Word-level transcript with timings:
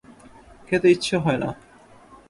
খেতে 0.67 0.87
ইচ্ছে 0.91 1.15
হয় 1.17 1.39
না। 1.43 1.49